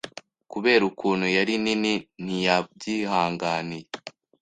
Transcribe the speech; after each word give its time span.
kubera 0.51 0.83
ukuntu 0.91 1.25
yari 1.35 1.53
nini 1.63 1.93
Ntiyabyihanganiye 2.23 3.87